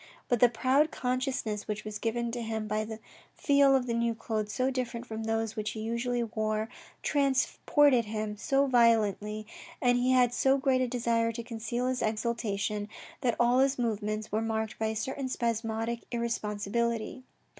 But 0.29 0.39
the 0.39 0.49
proud 0.49 0.89
consciousness 0.89 1.67
which 1.67 1.85
was 1.85 1.99
given 1.99 2.31
to 2.31 2.41
him 2.41 2.65
by 2.67 2.85
the 2.85 2.97
feel 3.35 3.75
of 3.75 3.85
clothes 4.17 4.51
so 4.51 4.71
different 4.71 5.05
from 5.05 5.25
those 5.25 5.55
which 5.55 5.73
he 5.73 5.79
usually 5.79 6.23
wore, 6.23 6.69
transported 7.03 8.05
him 8.05 8.35
so 8.35 8.65
violently 8.65 9.45
and 9.79 9.99
he 9.99 10.09
had 10.11 10.33
so 10.33 10.57
great 10.57 10.81
a 10.81 10.87
desire 10.87 11.31
to 11.33 11.43
conceal 11.43 11.85
his 11.85 12.01
exultation, 12.01 12.89
that 13.21 13.35
all 13.39 13.59
his 13.59 13.77
movements 13.77 14.31
were 14.31 14.41
marked 14.41 14.79
by 14.79 14.87
a 14.87 14.95
certain 14.95 15.29
spasmodic 15.29 15.99
irresponsibility. 16.09 17.21